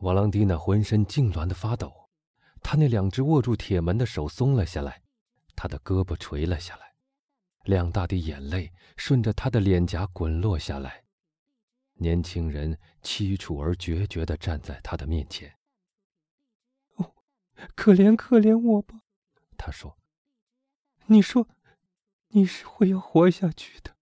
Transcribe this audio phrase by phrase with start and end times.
[0.00, 2.10] 瓦朗蒂娜浑身痉挛的发抖，
[2.62, 5.02] 她那两只握住铁门的手松了下来，
[5.56, 6.94] 她的胳膊垂了下来，
[7.64, 11.04] 两大滴眼泪顺着她的脸颊滚落下来。
[11.94, 15.56] 年轻人凄楚而决绝地站在他的面前。
[16.96, 17.14] “哦，
[17.76, 19.02] 可怜可怜我吧！”
[19.56, 19.96] 他说。
[21.06, 21.48] “你说，
[22.28, 23.96] 你是会要活下去的，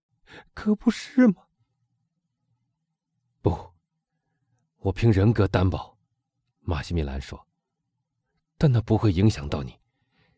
[0.54, 1.48] 可不是吗
[3.42, 3.71] ？”“不，
[4.82, 5.98] 我凭人格担保。”
[6.60, 7.48] 马西米兰说。
[8.56, 9.80] “但那不会影响到你，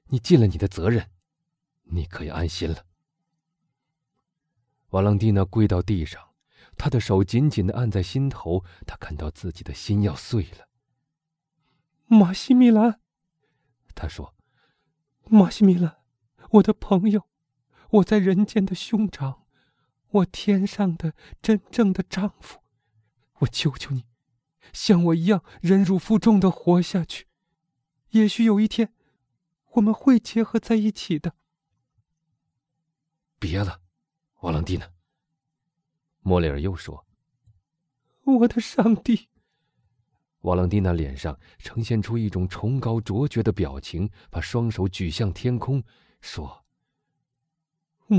[0.06, 1.10] 你尽了你的责任，
[1.82, 2.86] 你可以安心了。”
[4.90, 6.30] 瓦朗蒂娜跪到地上。
[6.76, 10.68] 她的手紧紧的按在心头，她感到自己的心要碎了。
[12.06, 13.00] 马西米兰，
[13.94, 14.34] 他说
[15.30, 15.98] ：“马西米兰，
[16.50, 17.28] 我的朋友，
[17.90, 19.46] 我在人间的兄长，
[20.10, 22.58] 我天上的真正的丈夫，
[23.38, 24.04] 我求求你，
[24.72, 27.26] 像我一样忍辱负重的活下去。
[28.10, 28.94] 也许有一天，
[29.72, 31.34] 我们会结合在一起的。”
[33.38, 33.80] 别了，
[34.40, 34.90] 瓦朗蒂娜。
[36.20, 37.06] 莫里尔又说
[38.24, 39.28] ：“我的上帝！”
[40.42, 45.82] 瓦朗蒂娜脸上呈现出一种崇高卓绝的表情，把双手举向天空，
[46.20, 46.64] 说：“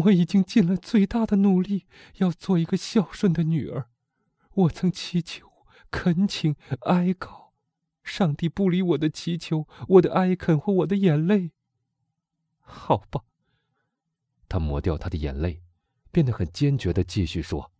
[0.04, 3.90] 我已经尽了最大的努力，要做一个孝顺的女儿。
[4.54, 5.45] 我曾祈求、
[5.96, 7.54] 恳请、哀告，
[8.04, 11.54] 上帝不理我的祈求、我的哀恳或我的眼泪。
[12.60, 13.22] 好吧。”
[14.50, 15.64] 他抹掉他的眼泪，
[16.12, 17.72] 变得很坚决的继续说。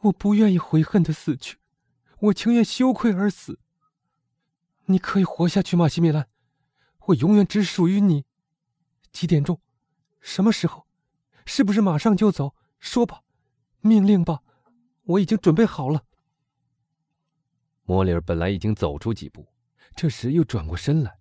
[0.00, 1.58] 我不愿意悔恨的死去，
[2.22, 3.60] 我情愿羞愧而死。
[4.86, 6.28] 你可以活下去，马西米兰，
[7.06, 8.24] 我永远只属于你。
[9.12, 9.60] 几点钟？
[10.20, 10.88] 什么时候？
[11.46, 12.56] 是不是马上就走？
[12.80, 13.22] 说吧，
[13.80, 14.40] 命令吧，
[15.04, 16.04] 我已经准备好了。
[17.90, 19.44] 莫里尔本来已经走出几步，
[19.96, 21.18] 这时又转过身来，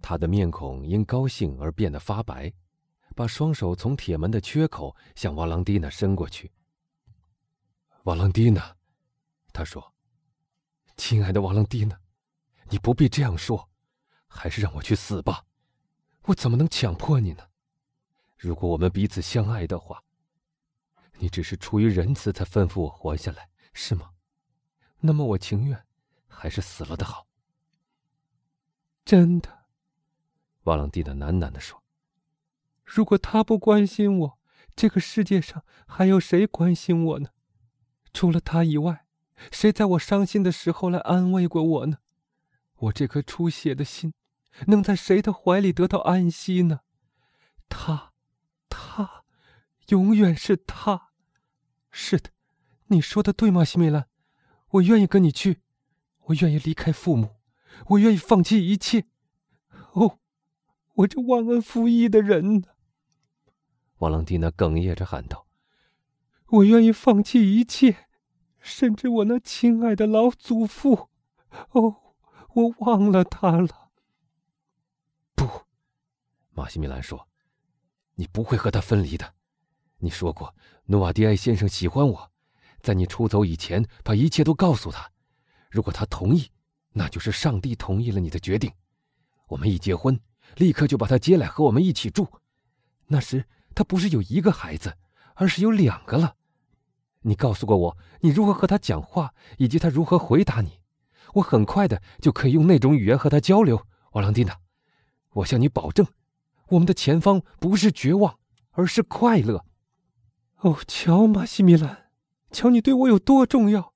[0.00, 2.50] 他的面孔因高兴而变得发白，
[3.14, 6.50] 把双手从铁门的缺口向瓦朗蒂娜伸过去。
[8.04, 8.74] 瓦朗蒂娜，
[9.52, 9.92] 他说
[10.96, 12.00] ：“亲爱的瓦朗蒂娜，
[12.70, 13.68] 你不必这样说，
[14.26, 15.44] 还是让我去死吧。
[16.22, 17.46] 我怎么能强迫你呢？
[18.38, 20.02] 如果我们彼此相爱的话，
[21.18, 24.12] 你只是出于仁慈才吩咐我活下来，是吗？
[25.06, 25.84] 那么我情愿
[26.26, 27.26] 还是死了的好。”
[29.04, 29.66] 真的，
[30.62, 31.82] 瓦朗蒂娜喃喃的说
[32.84, 34.38] ：“如果他不关心我，
[34.74, 37.28] 这个世界上还有谁关心我呢？”
[38.14, 39.06] 除了他以外，
[39.52, 41.98] 谁在我伤心的时候来安慰过我呢？
[42.76, 44.14] 我这颗出血的心，
[44.68, 46.80] 能在谁的怀里得到安息呢？
[47.68, 48.12] 他，
[48.70, 49.24] 他，
[49.88, 51.10] 永远是他。
[51.90, 52.30] 是的，
[52.86, 54.08] 你说的对吗，西米兰？
[54.74, 55.60] 我愿意跟你去，
[56.22, 57.36] 我愿意离开父母，
[57.90, 59.06] 我愿意放弃一切。
[59.92, 60.18] 哦，
[60.94, 62.68] 我这忘恩负义的人呢？
[63.98, 65.46] 瓦朗蒂娜哽咽着喊道。
[66.46, 68.08] 我愿意放弃一切，
[68.58, 71.08] 甚至我那亲爱的老祖父。
[71.70, 72.14] 哦，
[72.54, 73.90] 我忘了他了。
[75.36, 75.66] 不，
[76.50, 77.28] 马西米兰说
[78.16, 79.34] ：“你不会和他分离的。
[79.98, 80.56] 你说过，
[80.86, 82.32] 努瓦迪埃先生喜欢我，
[82.84, 85.10] 在你出走以前，把一切都告诉他。
[85.70, 86.50] 如果他同意，
[86.92, 88.70] 那就是上帝同意了你的决定。
[89.48, 90.20] 我们一结婚，
[90.56, 92.28] 立刻就把他接来和我们一起住。
[93.06, 94.98] 那时他不是有一个孩子，
[95.34, 96.36] 而是有两个了。”
[97.26, 100.78] 你告诉过我，你如何和他讲话，以及他如何回答你。
[101.32, 103.86] 我很快的就可以用那种语言和他交流。
[104.12, 104.58] 瓦朗蒂娜，
[105.30, 106.06] 我向你保证，
[106.68, 108.38] 我们的前方不是绝望，
[108.72, 109.64] 而是快乐。
[110.58, 112.03] 哦，乔，马西米兰，
[112.54, 113.92] 瞧你对我有多重要，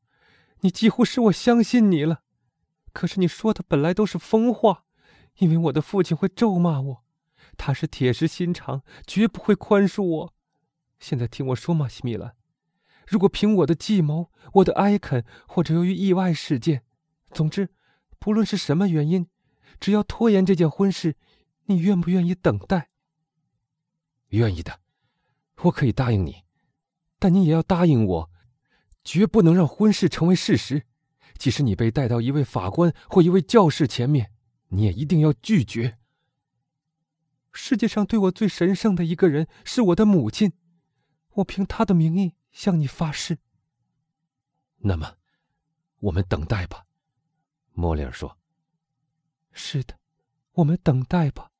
[0.60, 2.22] 你几乎使我相信你了。
[2.92, 4.84] 可是你说的本来都是疯话，
[5.36, 7.04] 因为我的父亲会咒骂我，
[7.56, 10.34] 他是铁石心肠，绝不会宽恕我。
[10.98, 12.34] 现在听我说，马西米兰。
[13.06, 16.82] 如果凭我的计谋、我的哀恳，或者由于意外事件，
[17.30, 17.70] 总之，
[18.18, 19.28] 不论是什么原因，
[19.78, 21.16] 只要拖延这件婚事，
[21.66, 22.90] 你愿不愿意等待？
[24.30, 24.80] 愿意的，
[25.62, 26.42] 我可以答应你，
[27.18, 28.30] 但你也要答应我，
[29.08, 30.84] 绝不能让婚事成为事实。
[31.38, 34.32] 即使你被带到一位法官或一位教士前面，
[34.68, 35.96] 你也一定要拒绝。
[37.52, 40.52] 世界上对我最神圣的一个人是我的母亲，
[41.36, 42.34] 我凭她的名义。
[42.50, 43.38] 向你发誓。
[44.78, 45.16] 那么，
[46.00, 46.84] 我们等待吧，
[47.72, 48.36] 莫里尔说。
[49.52, 49.96] 是的，
[50.52, 51.50] 我们等待吧。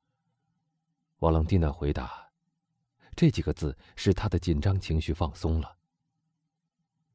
[1.20, 2.30] 瓦朗蒂娜回答。
[3.14, 5.77] 这几个字使他的紧张情绪放松了。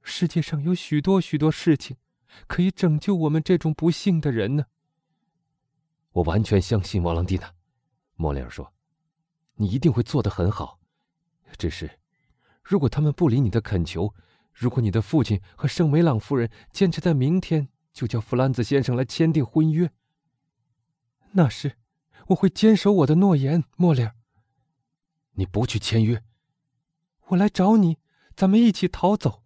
[0.04, 1.96] 世界上有许多许多事情，
[2.46, 4.66] 可以拯救我们这种不幸的人呢？
[6.12, 7.54] 我完全相信王朗蒂娜，
[8.16, 8.74] 莫里尔说
[9.56, 10.80] ：“你一定会做得很好。
[11.58, 12.00] 只是，
[12.62, 14.14] 如果他们不理你的恳求，
[14.52, 19.90] 如果你的父亲和圣梅朗夫人坚持在明天就叫弗兰兹先生来签订婚约，
[21.32, 21.78] 那时
[22.28, 23.64] 我会坚守我的诺言。
[23.78, 24.14] 莫里尔，
[25.32, 26.24] 你不去签约，
[27.28, 27.98] 我来找你，
[28.36, 29.42] 咱们一起逃走。”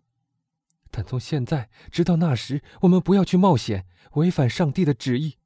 [0.97, 5.37] 但从现在直到那时，我们不要去冒险，违反上帝的旨意。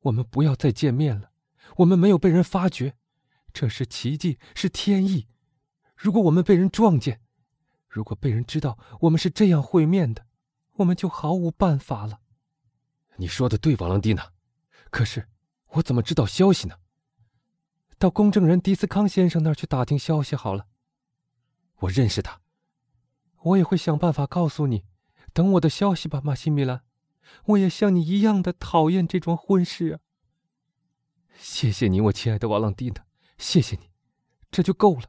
[0.00, 1.30] 我们不要再见面了。
[1.76, 2.96] 我们没有被人发觉，
[3.52, 5.28] 这是奇迹，是天意。
[5.94, 7.20] 如果我们被人撞见，
[7.86, 10.24] 如果被人知道我们是这样会面的，
[10.76, 12.20] 我们就毫无办法了。
[13.16, 14.32] 你说的对，瓦朗蒂娜。
[14.88, 15.28] 可是
[15.72, 16.76] 我怎么知道消息呢？
[17.98, 20.66] 到公证人迪斯康先生那儿去打听消息好了。
[21.80, 22.40] 我认识他。
[23.42, 24.84] 我也会想办法告诉你，
[25.32, 26.82] 等我的消息吧，马西米兰。
[27.44, 30.00] 我也像你一样的讨厌这桩婚事啊。
[31.38, 33.04] 谢谢你，我亲爱的瓦朗蒂娜，
[33.36, 33.90] 谢谢你，
[34.50, 35.02] 这就够了。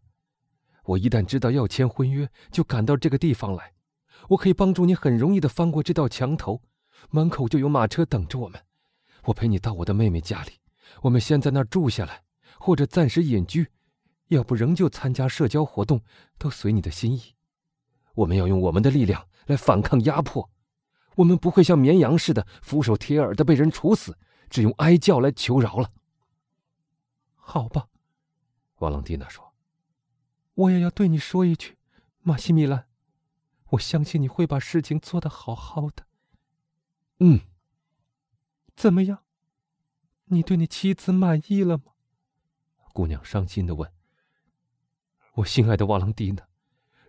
[0.83, 3.73] 我一旦知道要签婚约，就赶到这个地方来。
[4.29, 6.61] 我可以帮助你很容易的翻过这道墙头，
[7.09, 8.61] 门口就有马车等着我们。
[9.23, 10.59] 我陪你到我的妹妹家里，
[11.01, 12.23] 我们先在那儿住下来，
[12.59, 13.67] 或者暂时隐居，
[14.27, 16.01] 要不仍旧参加社交活动，
[16.37, 17.35] 都随你的心意。
[18.19, 20.49] 我们要用我们的力量来反抗压迫，
[21.15, 24.17] 我们不会像绵羊似的俯首帖耳的被人处死，
[24.49, 25.91] 只用哀叫来求饶了。
[27.35, 27.87] 好吧，
[28.79, 29.53] 瓦朗蒂娜说
[30.55, 31.77] ：“我也要对你说一句，
[32.21, 32.87] 马西米兰，
[33.69, 36.05] 我相信你会把事情做得好好的。”
[37.19, 37.39] 嗯，
[38.75, 39.23] 怎么样？
[40.25, 41.85] 你对你妻子满意了吗？
[42.93, 43.89] 姑娘伤心的问。
[45.35, 46.48] 我心爱的瓦朗蒂娜。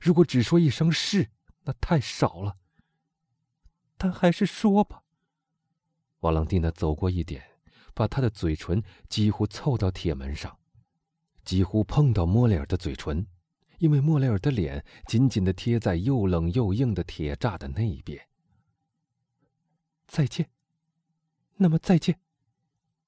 [0.00, 1.30] 如果只说一声是，
[1.64, 2.56] 那太少了。
[3.98, 5.04] 但还是说吧。
[6.20, 7.44] 瓦朗蒂娜走过一点，
[7.94, 10.58] 把她的嘴唇几乎凑到铁门上，
[11.44, 13.26] 几乎碰到莫雷尔的嘴唇，
[13.78, 18.26] 因为莫雷尔的脸紧紧的贴在又冷又硬的铁栅的那一边。
[20.06, 20.50] 再见。
[21.56, 22.18] 那么再见。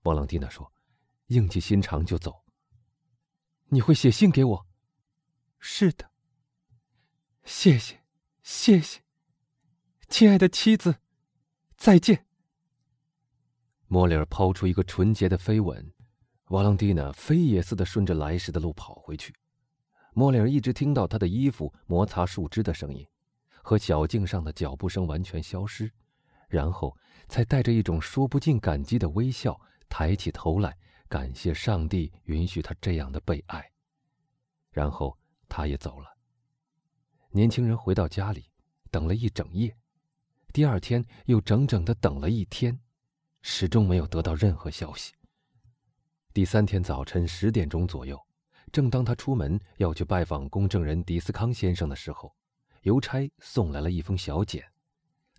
[0.02, 0.70] 瓦朗蒂娜说，
[1.28, 2.44] 硬起心肠就走。
[3.68, 4.66] 你会写信给我？
[5.58, 6.12] 是的。
[7.44, 8.00] 谢谢，
[8.42, 9.00] 谢谢，
[10.08, 10.96] 亲爱的妻子，
[11.76, 12.26] 再见。
[13.88, 15.92] 莫里尔抛出一个纯洁的飞吻，
[16.48, 19.34] 瓦朗蒂娜飞也似的顺着来时的路跑回去。
[20.14, 23.06] 莫里尔一直听到他的衣服摩擦树枝的声音，
[23.62, 25.90] 和小径上的脚步声完全消失，
[26.48, 26.96] 然后
[27.28, 30.76] 才带着一种说不尽感激的微笑，抬起头来，
[31.08, 33.68] 感谢上帝允许他这样的被爱。
[34.70, 35.18] 然后
[35.48, 36.08] 他也走了。
[37.34, 38.44] 年轻人回到家里，
[38.90, 39.75] 等了一整夜，
[40.52, 42.79] 第二天又整整的等了一天，
[43.40, 45.14] 始终没有得到任何消息。
[46.34, 48.20] 第三天早晨十点钟左右，
[48.70, 52.37] 正当他出门要去拜访公证人迪斯康先生的时候，
[52.82, 54.62] 邮差送来了一封小简。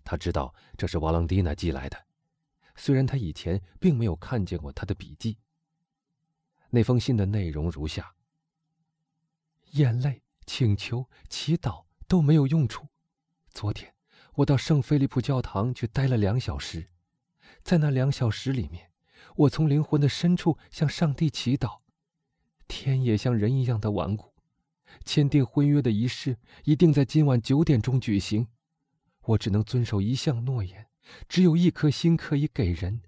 [0.02, 1.96] 他知道这是瓦朗蒂娜寄来的，
[2.74, 5.38] 虽然他以前并没有看见过他的笔记。
[6.70, 8.12] 那封信的内容如下：
[9.70, 10.23] 眼泪。
[10.46, 12.88] 请求、祈祷都没有用处。
[13.52, 13.94] 昨天
[14.34, 16.88] 我到圣菲利普教堂去待了两小时，
[17.62, 18.90] 在那两小时里面，
[19.36, 21.80] 我从灵魂的深处向上帝祈祷。
[22.66, 24.32] 天也像人一样的顽固。
[25.04, 28.48] 签订婚约的仪式一定在今晚九点钟举行。
[29.22, 30.86] 我只能遵守一项诺言，
[31.28, 33.02] 只有一颗心可以给人。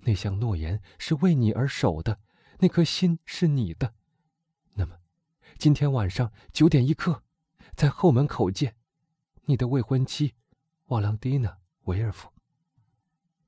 [0.00, 2.20] 那项诺言是为你而守的，
[2.58, 3.94] 那颗心是你的。
[5.58, 7.22] 今天晚上九点一刻，
[7.74, 8.76] 在后门口见，
[9.44, 10.34] 你的未婚妻，
[10.86, 11.48] 瓦朗蒂娜·
[11.84, 12.30] 维尔夫。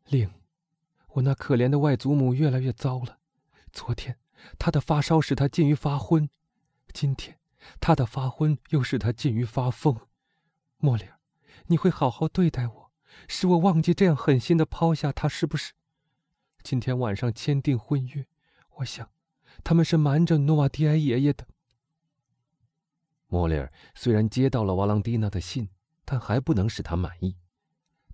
[0.07, 0.31] 另，
[1.09, 3.19] 我那可怜的外祖母越来越糟了。
[3.73, 4.19] 昨天，
[4.59, 6.29] 她的发烧使她近于发昏；
[6.93, 7.39] 今天，
[7.81, 9.99] 她的发昏又使她近于发疯。
[10.79, 11.19] 莫里尔，
[11.67, 12.93] 你会好好对待我，
[13.29, 15.75] 使我忘记这样狠心的抛下她，是不是？
[16.63, 18.27] 今天晚上签订婚约，
[18.77, 19.11] 我想，
[19.63, 21.47] 他们是瞒着诺瓦迪埃爷爷的。
[23.29, 25.69] 莫里尔虽然接到了瓦朗蒂娜的信，
[26.05, 27.37] 但还不能使他满意。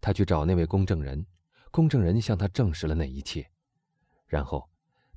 [0.01, 1.25] 他去找那位公证人，
[1.71, 3.49] 公证人向他证实了那一切。
[4.27, 4.69] 然后，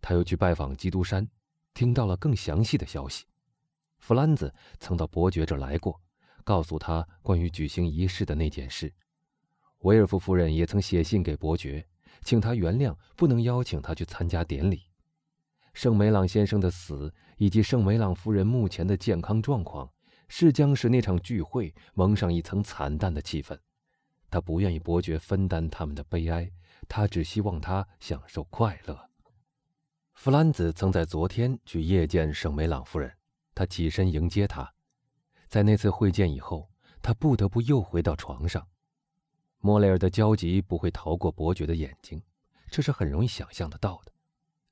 [0.02, 1.28] 他又去拜访基督山，
[1.74, 3.26] 听到了更详细的消息。
[4.00, 6.00] 弗兰兹曾到伯爵这儿来过，
[6.44, 8.94] 告诉他关于举行仪式的那件事。
[9.80, 11.88] 维尔夫夫人也曾写信给伯爵，
[12.22, 14.84] 请他原谅不能邀请他去参加典礼。
[15.76, 19.92] 圣梅朗先生的死以及圣梅朗夫人目前的健康状况，
[20.30, 23.60] 是将使那场聚会蒙上一层惨淡的气氛。
[24.32, 26.50] 他不愿意伯爵分担他们的悲哀，
[26.88, 29.10] 他只希望他享受快乐。
[30.14, 33.14] 弗兰兹曾在昨天去夜见圣梅朗夫人，
[33.54, 34.74] 他起身迎接她。
[35.50, 36.70] 在那次会见以后，
[37.02, 38.66] 他不得不又回到床上。
[39.60, 42.24] 莫雷尔的焦急不会逃过伯爵的眼睛，
[42.72, 44.15] 这是很容易想象得到的。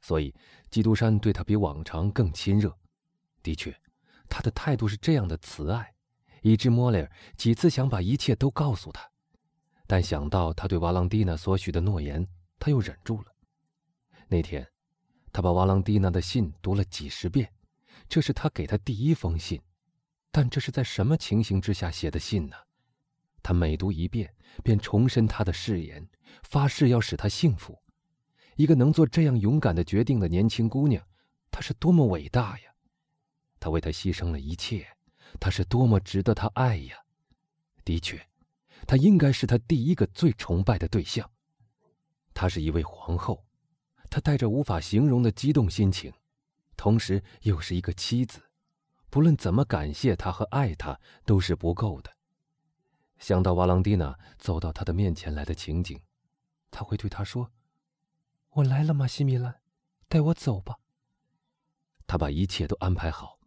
[0.03, 0.35] 所以，
[0.69, 2.77] 基督山对他比往常更亲热。
[3.41, 3.75] 的确，
[4.29, 5.95] 他的态度是这样的慈爱，
[6.43, 9.09] 以致莫雷尔几次想把一切都告诉他，
[9.87, 12.27] 但想到他对瓦朗蒂娜所许的诺言，
[12.59, 13.33] 他又忍住了。
[14.27, 14.69] 那天。
[15.35, 17.51] 他把瓦朗蒂娜的信读了几十遍，
[18.07, 19.59] 这是他给他第一封信，
[20.31, 22.55] 但这是在什么情形之下写的信呢？
[23.41, 24.31] 他每读一遍，
[24.63, 26.07] 便重申他的誓言，
[26.43, 27.81] 发誓要使她幸福。
[28.55, 31.05] 一个能做这样勇敢的决定的年轻姑娘，
[31.51, 32.73] 她是多么伟大呀！
[33.59, 34.87] 她为他牺牲了一切，
[35.39, 36.97] 她是多么值得他爱呀！
[37.83, 38.27] 的确，
[38.85, 41.29] 她应该是他第一个最崇拜的对象。
[42.33, 43.45] 她是一位皇后。
[44.09, 46.13] 她带着无法形容的激动心情，
[46.77, 48.43] 同时又是一个妻子，
[49.09, 52.11] 不论怎么感谢他和爱他都是不够的。
[53.17, 55.99] 想到瓦朗蒂娜走到他的面前来的情景，
[56.69, 57.49] 他会对他说
[58.55, 59.61] ：“我来了，马西米兰，
[60.07, 60.77] 带我走吧。”
[62.05, 63.39] 他把一切都安排好，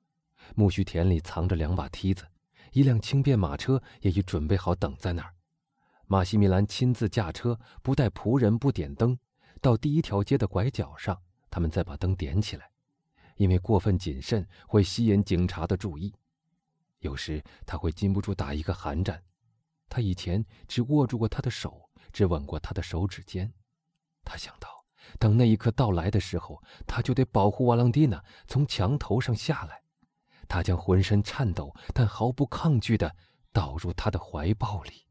[0.56, 2.26] 苜蓿田里藏着两把梯子，
[2.72, 5.34] 一辆轻便马车也已准备好等在那儿。
[6.06, 9.16] 马西米兰亲自驾车，不带仆人，不点灯。
[9.60, 12.70] 到第一条街的拐角上，他们再把灯点起来，
[13.36, 16.12] 因为过分谨慎会吸引警察的注意。
[16.98, 19.22] 有时他会禁不住打一个寒战。
[19.88, 23.52] 他以前只握住过他的手，只吻过他的手指尖。
[24.24, 24.75] 他想到，
[25.18, 29.82] 等那一刻到来的时候，他就得保护瓦朗蒂娜从墙头上下来。
[30.48, 33.16] 他将浑身颤抖但毫不抗拒地
[33.52, 35.05] 倒入他的怀抱里。